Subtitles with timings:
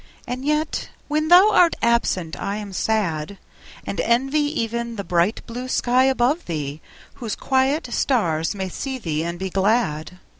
[0.25, 3.37] And yet when thou art absent I am sad;
[3.85, 6.81] And envy even the bright blue sky above thee,
[7.21, 10.17] Whose quiet stars may see thee and be glad.